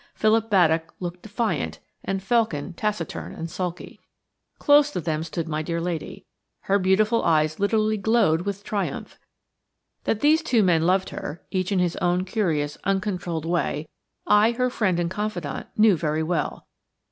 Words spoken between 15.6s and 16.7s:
knew very well.